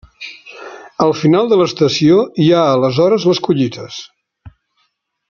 [1.05, 4.01] Al final de l'estació hi ha aleshores les collites.